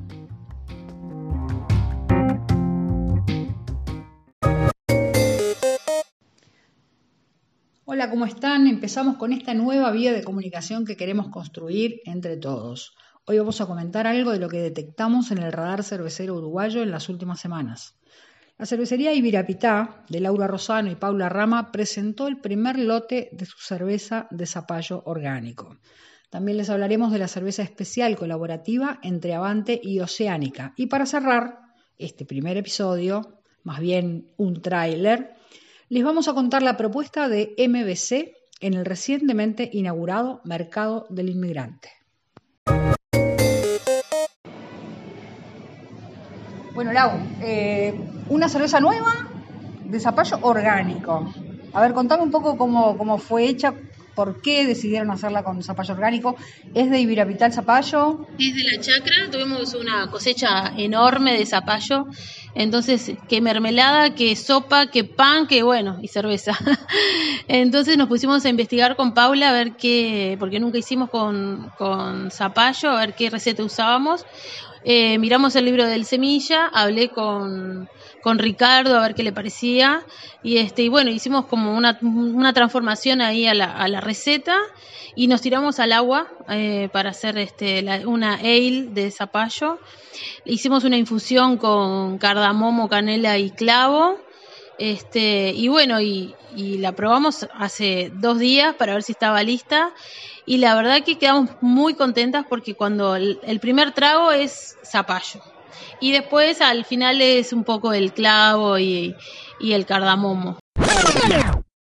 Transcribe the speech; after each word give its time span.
Hola, 7.99 8.11
¿cómo 8.11 8.27
están? 8.27 8.69
Empezamos 8.69 9.17
con 9.17 9.33
esta 9.33 9.55
nueva 9.55 9.91
vía 9.91 10.13
de 10.13 10.23
comunicación 10.23 10.85
que 10.85 10.97
queremos 10.97 11.31
construir 11.31 12.01
entre 12.05 12.37
todos. 12.37 12.97
Hoy 13.25 13.41
vamos 13.41 13.61
a 13.61 13.67
comentar 13.67 14.07
algo 14.07 14.31
de 14.31 14.39
lo 14.39 14.49
que 14.49 14.61
detectamos 14.61 15.33
en 15.33 15.39
el 15.39 15.51
radar 15.51 15.83
cervecero 15.83 16.37
uruguayo 16.37 16.85
en 16.85 16.93
las 16.93 17.09
últimas 17.09 17.41
semanas. 17.41 17.97
La 18.57 18.67
cervecería 18.67 19.13
Ibirapitá, 19.15 20.05
de 20.09 20.21
Laura 20.21 20.47
Rosano 20.47 20.93
y 20.93 20.95
Paula 20.95 21.29
Rama, 21.29 21.73
presentó 21.73 22.29
el 22.29 22.39
primer 22.41 22.79
lote 22.79 23.31
de 23.33 23.47
su 23.47 23.59
cerveza 23.59 24.29
de 24.31 24.47
zapallo 24.47 25.03
orgánico. 25.05 25.77
También 26.31 26.57
les 26.57 26.71
hablaremos 26.71 27.11
de 27.11 27.19
la 27.19 27.27
cerveza 27.27 27.65
especial 27.65 28.15
colaborativa 28.15 29.01
entre 29.03 29.35
Avante 29.35 29.81
y 29.83 29.99
Oceánica. 29.99 30.73
Y 30.77 30.87
para 30.87 31.05
cerrar 31.05 31.59
este 31.99 32.25
primer 32.25 32.57
episodio, 32.59 33.41
más 33.65 33.81
bien 33.81 34.31
un 34.37 34.63
tráiler, 34.63 35.35
les 35.91 36.05
vamos 36.05 36.29
a 36.29 36.35
contar 36.35 36.63
la 36.63 36.77
propuesta 36.77 37.29
de 37.29 37.55
MBC 37.57 38.35
en 38.61 38.75
el 38.75 38.85
recientemente 38.85 39.69
inaugurado 39.73 40.43
Mercado 40.45 41.07
del 41.09 41.31
Inmigrante. 41.31 41.91
Bueno, 46.75 46.93
Lau, 46.93 47.13
eh, 47.43 47.99
una 48.29 48.49
cerveza 48.49 48.81
nueva 48.81 49.29
de 49.85 49.99
zapallo 49.99 50.39
orgánico. 50.43 51.33
A 51.73 51.81
ver, 51.81 51.93
contame 51.93 52.23
un 52.23 52.31
poco 52.31 52.57
cómo, 52.57 52.97
cómo 52.99 53.19
fue 53.19 53.47
hecha, 53.47 53.75
por 54.19 54.43
qué 54.43 54.67
decidieron 54.67 55.13
hacerla 55.13 55.45
con 55.45 55.63
zapallo 55.63 55.95
orgánico. 55.95 56.35
¿Es 56.75 56.91
de 56.91 56.99
Ibirapital 56.99 57.53
zapallo? 57.53 58.27
Es 58.37 58.53
de 58.53 58.65
la 58.65 58.81
chacra, 58.81 59.31
tuvimos 59.31 59.75
una 59.75 60.11
cosecha 60.11 60.73
enorme 60.77 61.39
de 61.39 61.47
zapallo, 61.47 62.09
entonces 62.59 63.13
qué 63.29 63.41
mermelada, 63.41 64.17
qué 64.17 64.35
sopa, 64.35 64.89
qué 64.89 65.05
pan, 65.05 65.47
qué 65.47 65.63
bueno, 65.63 65.99
y 66.03 66.09
cerveza. 66.09 66.59
entonces 67.49 67.97
nos 67.97 68.09
pusimos 68.09 68.45
a 68.45 68.49
investigar 68.49 68.97
con 68.97 69.15
Paula 69.15 69.51
a 69.51 69.53
ver 69.53 69.77
qué, 69.77 70.37
porque 70.41 70.59
nunca 70.59 70.77
hicimos 70.77 71.09
con, 71.09 71.71
con 71.79 72.33
zapallo, 72.33 72.91
a 72.91 72.99
ver 72.99 73.15
qué 73.15 73.31
receta 73.31 73.63
usábamos. 73.63 74.27
Eh, 74.85 75.19
miramos 75.19 75.55
el 75.55 75.67
libro 75.67 75.87
del 75.87 76.05
Semilla, 76.05 76.67
hablé 76.67 77.11
con, 77.11 77.89
con, 78.23 78.39
Ricardo 78.39 78.97
a 78.97 79.03
ver 79.03 79.15
qué 79.15 79.23
le 79.23 79.33
parecía 79.33 80.03
y 80.43 80.59
este 80.59 80.83
y 80.83 80.89
bueno, 80.89 81.11
hicimos 81.11 81.47
como 81.47 81.77
una, 81.77 81.99
una 82.01 82.53
transformación 82.53 83.21
ahí 83.21 83.47
a 83.47 83.55
la, 83.55 83.73
a 83.73 83.89
la, 83.89 84.01
receta 84.01 84.57
y 85.17 85.27
nos 85.27 85.41
tiramos 85.41 85.81
al 85.81 85.93
agua 85.93 86.29
eh, 86.49 86.89
para 86.93 87.11
hacer 87.11 87.39
este, 87.39 87.85
una 88.07 88.35
ale 88.35 88.89
de 88.91 89.11
zapallo. 89.11 89.79
Hicimos 90.45 90.85
una 90.85 90.97
infusión 90.97 91.57
con 91.57 92.19
cardamomo, 92.19 92.48
canela 92.89 93.39
y 93.39 93.51
clavo. 93.51 94.19
Este, 94.79 95.53
y 95.55 95.69
bueno, 95.69 96.01
y, 96.01 96.35
y 96.55 96.79
la 96.79 96.93
probamos 96.93 97.49
hace 97.55 98.11
dos 98.15 98.39
días 98.39 98.75
para 98.75 98.95
ver 98.95 99.03
si 99.03 99.13
estaba 99.13 99.43
lista 99.43 99.93
y 100.49 100.59
la 100.59 100.75
verdad 100.75 101.03
que 101.05 101.19
quedamos 101.19 101.51
muy 101.61 101.95
contentas 101.95 102.47
porque 102.49 102.75
cuando 102.75 103.17
el, 103.17 103.61
primer 103.61 103.93
trago 103.93 104.33
es 104.33 104.77
zapallo 104.83 105.43
y 106.01 106.13
después 106.13 106.63
al 106.63 106.85
final 106.87 107.21
es 107.21 107.53
un 107.53 107.65
poco 107.65 107.93
el 107.93 108.13
clavo 108.13 108.79
y, 108.79 109.15
el 109.61 109.85
cardamomo. 109.85 110.59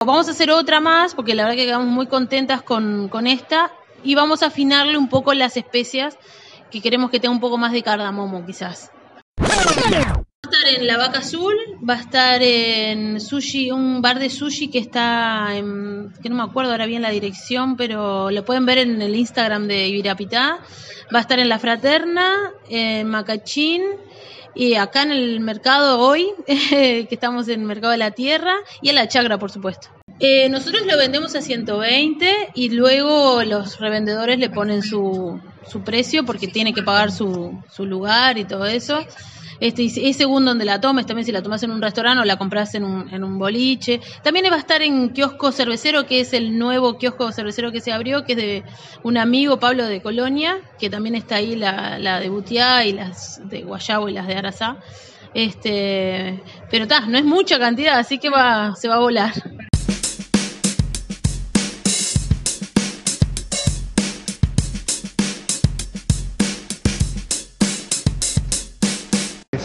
Vamos 0.04 0.28
a 0.28 0.32
hacer 0.32 0.52
otra 0.52 0.82
más 0.82 1.16
porque 1.16 1.34
la 1.34 1.44
verdad 1.44 1.58
que 1.58 1.66
quedamos 1.66 1.88
muy 1.88 2.08
contentas 2.08 2.62
con, 2.62 3.08
con 3.08 3.26
esta 3.26 3.72
y 4.04 4.16
vamos 4.16 4.44
a 4.44 4.48
afinarle 4.48 4.98
un 4.98 5.08
poco 5.08 5.34
las 5.34 5.56
especias 5.56 6.18
que 6.70 6.82
queremos 6.82 7.10
que 7.10 7.20
tenga 7.20 7.34
un 7.34 7.40
poco 7.40 7.58
más 7.58 7.72
de 7.72 7.84
cardamomo 7.84 8.46
quizás 8.46 8.92
estar 10.50 10.68
en 10.68 10.88
La 10.88 10.98
Vaca 10.98 11.20
Azul, 11.20 11.56
va 11.88 11.96
a 11.96 12.00
estar 12.00 12.42
en 12.42 13.20
Sushi, 13.20 13.72
un 13.72 14.02
bar 14.02 14.20
de 14.20 14.30
sushi 14.30 14.70
que 14.70 14.80
está 14.80 15.56
en, 15.56 16.14
que 16.22 16.30
no 16.30 16.36
me 16.36 16.44
acuerdo 16.44 16.72
ahora 16.72 16.86
bien 16.86 17.02
la 17.02 17.10
dirección, 17.10 17.76
pero 17.76 18.32
lo 18.32 18.46
pueden 18.46 18.66
ver 18.66 18.80
en 18.80 19.02
el 19.02 19.16
Instagram 19.16 19.68
de 19.68 19.88
Ibirapitá. 19.88 20.60
Va 21.14 21.20
a 21.20 21.22
estar 21.22 21.40
en 21.40 21.50
La 21.50 21.60
Fraterna, 21.60 22.34
en 22.70 23.08
Macachín, 23.08 23.82
y 24.56 24.76
acá 24.76 25.04
en 25.04 25.12
el 25.12 25.40
mercado 25.42 26.00
hoy, 26.00 26.28
que 26.48 27.08
estamos 27.12 27.48
en 27.50 27.62
el 27.62 27.66
mercado 27.66 27.92
de 27.92 27.98
la 27.98 28.12
tierra, 28.12 28.56
y 28.82 28.90
en 28.90 28.96
la 28.96 29.08
chagra, 29.08 29.38
por 29.38 29.52
supuesto. 29.52 29.90
Eh, 30.20 30.50
nosotros 30.50 30.86
lo 30.86 30.98
vendemos 30.98 31.36
a 31.36 31.42
120 31.42 32.50
y 32.56 32.70
luego 32.70 33.44
los 33.44 33.80
revendedores 33.80 34.40
le 34.40 34.50
ponen 34.50 34.82
su, 34.82 35.40
su 35.70 35.82
precio 35.82 36.26
porque 36.26 36.48
tiene 36.48 36.74
que 36.74 36.82
pagar 36.82 37.12
su, 37.12 37.62
su 37.72 37.86
lugar 37.86 38.38
y 38.38 38.46
todo 38.46 38.66
eso. 38.66 39.06
Este, 39.60 39.84
y 39.84 40.14
según 40.14 40.46
donde 40.46 40.66
la 40.66 40.80
tomes, 40.80 41.06
también 41.06 41.26
si 41.26 41.32
la 41.32 41.42
tomas 41.42 41.64
en 41.64 41.72
un 41.72 41.82
restaurante 41.82 42.22
o 42.22 42.26
la 42.26 42.38
compras 42.38 42.76
en 42.76 42.84
un, 42.84 43.14
en 43.14 43.24
un 43.24 43.38
boliche. 43.40 44.02
También 44.24 44.46
va 44.52 44.56
a 44.56 44.60
estar 44.60 44.82
en 44.82 45.10
Kiosco 45.10 45.52
Cervecero, 45.52 46.06
que 46.06 46.22
es 46.22 46.34
el 46.34 46.58
nuevo 46.58 46.98
kiosco 46.98 47.32
cervecero 47.32 47.72
que 47.72 47.82
se 47.82 47.92
abrió, 47.92 48.24
que 48.24 48.34
es 48.34 48.38
de 48.38 48.64
un 49.04 49.18
amigo, 49.18 49.60
Pablo 49.60 49.86
de 49.86 50.02
Colonia, 50.02 50.58
que 50.80 50.90
también 50.90 51.16
está 51.16 51.36
ahí 51.36 51.56
la, 51.56 52.00
la 52.00 52.20
de 52.20 52.30
Butiá 52.30 52.86
y 52.86 52.94
las 52.94 53.42
de 53.48 53.64
Guayabo 53.64 54.10
y 54.10 54.14
las 54.14 54.28
de 54.28 54.36
Arasá. 54.36 54.78
Este, 55.34 56.42
pero 56.72 56.84
está, 56.84 57.02
no 57.02 57.18
es 57.18 57.26
mucha 57.26 57.60
cantidad, 57.60 58.00
así 58.00 58.18
que 58.18 58.30
va, 58.30 58.76
se 58.76 58.88
va 58.88 58.96
a 58.96 59.00
volar. 59.00 59.34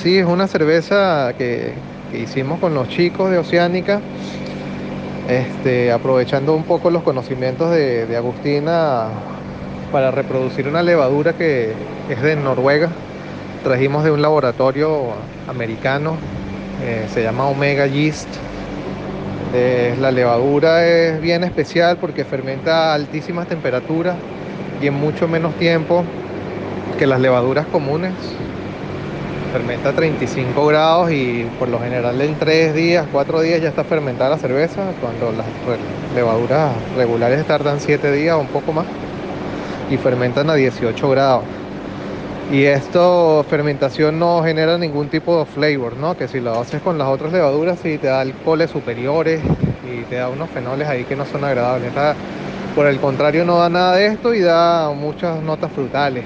Sí, 0.03 0.19
es 0.19 0.27
una 0.27 0.49
cerveza 0.49 1.33
que, 1.39 1.75
hicimos 2.13 2.59
con 2.59 2.75
los 2.75 2.89
chicos 2.89 3.31
de 3.31 3.39
Oceánica, 3.39 4.01
este, 5.29 5.93
aprovechando 5.93 6.57
un 6.57 6.65
poco 6.65 6.91
los 6.91 7.05
conocimientos 7.05 7.71
de, 7.71 8.17
Agustina 8.17 9.05
para 9.93 10.11
reproducir 10.11 10.67
una 10.67 10.83
levadura 10.83 11.35
que 11.35 11.73
es 12.11 12.21
de 12.21 12.35
Noruega. 12.35 12.89
Trajimos 13.63 14.03
de 14.03 14.11
un 14.11 14.23
laboratorio 14.23 15.13
americano, 15.47 16.17
eh, 16.83 17.07
se 17.15 17.23
llama 17.23 17.47
Omega 17.47 17.87
Yeast. 17.87 18.29
La 20.01 20.11
levadura 20.11 20.85
es 20.85 21.21
bien 21.21 21.45
especial 21.45 21.99
porque 21.99 22.25
fermenta 22.25 22.91
a 22.91 22.95
altísimas 22.95 23.47
temperaturas 23.47 24.17
y 24.81 24.89
en 24.89 24.95
mucho 24.95 25.29
menos 25.29 25.55
tiempo 25.59 26.03
que 26.99 27.07
las 27.07 27.21
levaduras 27.21 27.67
comunes 27.67 28.15
fermenta 29.53 29.91
a 29.91 29.93
35 29.93 30.67
grados 30.67 31.13
y 31.13 31.47
por 31.59 31.69
lo 31.69 31.79
general 31.79 32.21
en 32.23 32.35
3 32.39 32.75
días, 32.75 33.07
4 33.13 33.43
días 33.43 33.61
ya 33.61 33.69
está 33.69 33.85
fermentada 33.85 34.31
la 34.31 34.39
cerveza, 34.39 34.83
cuando 35.01 35.31
las 35.31 35.47
levaduras 36.15 36.73
regulares 36.97 37.45
tardan 37.47 37.79
7 37.79 38.11
días 38.13 38.35
o 38.35 38.41
un 38.41 38.47
poco 38.47 38.73
más 38.73 38.87
y 39.91 39.99
fermentan 39.99 40.49
a 40.49 40.55
18 40.55 41.11
grados. 41.11 41.45
Y 42.51 42.65
esto, 42.65 43.45
fermentación 43.49 44.19
no 44.19 44.43
genera 44.43 44.79
ningún 44.79 45.09
tipo 45.09 45.39
de 45.39 45.47
flavor, 45.47 45.97
¿no? 45.97 46.17
Que 46.17 46.29
si 46.29 46.41
lo 46.41 46.59
haces 46.59 46.81
con 46.81 46.97
las 46.97 47.09
otras 47.09 47.33
levaduras 47.33 47.79
sí 47.83 47.99
te 47.99 48.07
da 48.07 48.21
alcoholes 48.21 48.71
superiores 48.71 49.41
y 49.85 50.03
te 50.05 50.17
da 50.17 50.29
unos 50.29 50.49
fenoles 50.51 50.89
ahí 50.89 51.05
que 51.05 51.15
no 51.15 51.27
son 51.27 51.45
agradables. 51.45 51.93
por 52.75 52.87
el 52.87 52.99
contrario 52.99 53.45
no 53.45 53.59
da 53.59 53.69
nada 53.69 53.97
de 53.97 54.07
esto 54.07 54.33
y 54.33 54.41
da 54.41 54.91
muchas 54.93 55.43
notas 55.43 55.71
frutales 55.73 56.25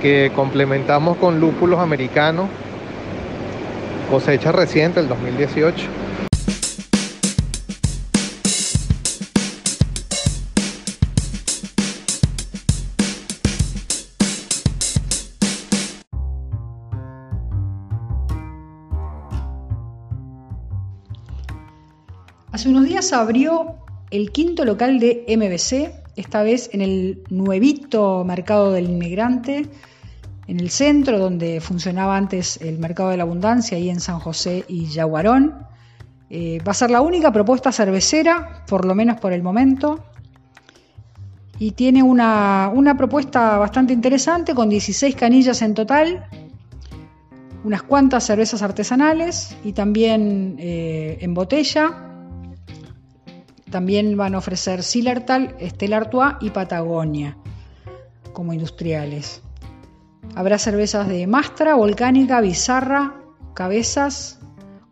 que 0.00 0.32
complementamos 0.34 1.16
con 1.18 1.40
lúpulos 1.40 1.78
americanos 1.78 2.48
cosecha 4.10 4.50
reciente, 4.50 4.98
el 4.98 5.08
2018. 5.08 5.86
Hace 22.50 22.68
unos 22.68 22.84
días 22.84 23.12
abrió 23.12 23.76
el 24.10 24.32
quinto 24.32 24.64
local 24.64 24.98
de 24.98 25.24
MBC, 25.28 26.09
esta 26.20 26.42
vez 26.42 26.70
en 26.72 26.82
el 26.82 27.22
nuevito 27.30 28.24
mercado 28.24 28.72
del 28.72 28.88
inmigrante, 28.88 29.66
en 30.46 30.60
el 30.60 30.70
centro 30.70 31.18
donde 31.18 31.60
funcionaba 31.60 32.16
antes 32.16 32.58
el 32.60 32.78
mercado 32.78 33.10
de 33.10 33.16
la 33.16 33.22
abundancia, 33.24 33.76
ahí 33.76 33.88
en 33.88 34.00
San 34.00 34.18
José 34.20 34.64
y 34.68 34.86
Yaguarón. 34.86 35.66
Eh, 36.28 36.58
va 36.66 36.72
a 36.72 36.74
ser 36.74 36.90
la 36.90 37.00
única 37.00 37.32
propuesta 37.32 37.72
cervecera, 37.72 38.64
por 38.68 38.84
lo 38.84 38.94
menos 38.94 39.18
por 39.20 39.32
el 39.32 39.42
momento. 39.42 40.04
Y 41.58 41.72
tiene 41.72 42.02
una, 42.02 42.72
propuesta 42.96 43.58
bastante 43.58 43.92
interesante 43.92 44.54
con 44.54 44.68
16 44.68 45.14
canillas 45.14 45.62
en 45.62 45.74
total, 45.74 46.26
unas 47.64 47.82
cuantas 47.82 48.24
cervezas 48.24 48.62
artesanales 48.62 49.56
y 49.62 49.72
también 49.72 50.56
eh, 50.58 51.18
en 51.20 51.34
botella 51.34 52.09
también 53.70 54.16
van 54.16 54.34
a 54.34 54.38
ofrecer 54.38 54.82
Silertal, 54.82 55.56
Stella 55.60 55.98
Artois 55.98 56.34
y 56.40 56.50
Patagonia 56.50 57.36
como 58.32 58.52
industriales. 58.52 59.42
Habrá 60.34 60.58
cervezas 60.58 61.08
de 61.08 61.26
Mastra, 61.26 61.74
Volcánica, 61.74 62.40
Bizarra, 62.40 63.14
Cabezas, 63.54 64.38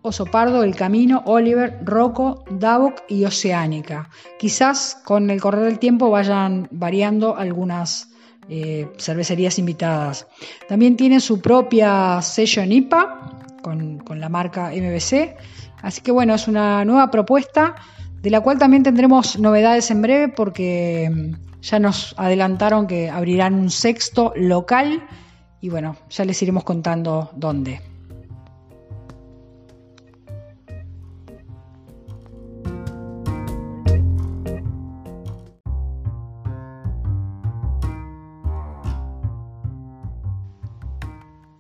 Oso 0.03 0.27
Pardo, 0.27 0.63
El 0.63 0.75
Camino, 0.75 1.23
Oliver, 1.27 1.79
Rocco, 1.85 2.45
Davok 2.51 3.03
y 3.09 3.25
Oceánica. 3.25 4.11
Quizás 4.39 4.97
con 5.05 5.31
el 5.31 5.41
correr 5.41 5.65
del 5.65 5.79
tiempo 5.79 6.11
vayan 6.11 6.69
variando 6.71 7.37
algunas 7.37 8.11
eh, 8.49 8.91
cervecerías 8.99 9.59
invitadas. 9.59 10.27
También 10.69 10.97
tiene 10.97 11.21
su 11.21 11.41
propia 11.41 12.21
sello 12.23 12.63
IPA 12.63 13.61
con 13.63 14.21
la 14.21 14.29
marca 14.29 14.71
MBC. 14.71 15.37
Así 15.83 16.01
que 16.01 16.11
bueno, 16.11 16.35
es 16.35 16.49
una 16.49 16.85
nueva 16.85 17.11
propuesta 17.11 17.77
de 18.23 18.31
la 18.31 18.41
cual 18.41 18.59
también 18.59 18.83
tendremos 18.83 19.39
novedades 19.39 19.91
en 19.91 20.03
breve 20.03 20.29
porque 20.29 21.11
mm, 21.11 21.61
ya 21.63 21.79
nos 21.79 22.15
adelantaron 22.17 22.87
que 22.87 23.11
abrirán 23.11 23.55
un 23.55 23.71
sexto 23.71 24.33
local 24.37 25.03
y 25.61 25.71
bueno, 25.71 25.97
ya 26.11 26.25
les 26.25 26.41
iremos 26.43 26.65
contando 26.65 27.31
dónde. 27.35 27.81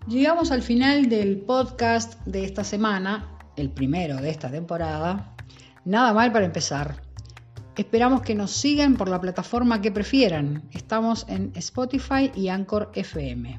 Llegamos 0.07 0.53
al 0.53 0.63
final 0.63 1.11
del 1.11 1.43
podcast 1.43 2.19
de 2.25 2.45
esta 2.45 2.65
semana, 2.65 3.37
el 3.57 3.69
primero 3.69 4.17
de 4.17 4.31
esta 4.31 4.51
temporada, 4.51 5.35
Nada 5.89 6.13
mal 6.13 6.31
para 6.33 6.45
empezar. 6.45 7.01
Esperamos 7.75 8.21
que 8.21 8.35
nos 8.35 8.51
sigan 8.51 8.97
por 8.99 9.09
la 9.09 9.23
plataforma 9.23 9.81
que 9.81 9.91
prefieran. 9.91 10.69
Estamos 10.71 11.25
en 11.31 11.51
Spotify 11.55 12.31
y 12.35 12.49
Anchor 12.49 12.91
FM. 12.95 13.59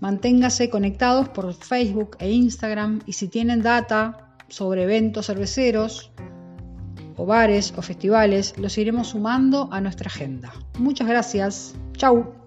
Manténgase 0.00 0.70
conectados 0.70 1.28
por 1.28 1.54
Facebook 1.54 2.16
e 2.18 2.32
Instagram 2.32 3.02
y 3.06 3.12
si 3.12 3.28
tienen 3.28 3.62
data 3.62 4.34
sobre 4.48 4.82
eventos 4.82 5.26
cerveceros 5.26 6.10
o 7.16 7.26
bares 7.26 7.72
o 7.76 7.82
festivales, 7.82 8.58
los 8.58 8.76
iremos 8.76 9.10
sumando 9.10 9.68
a 9.70 9.80
nuestra 9.80 10.08
agenda. 10.08 10.52
Muchas 10.80 11.06
gracias. 11.06 11.76
Chau. 11.92 12.37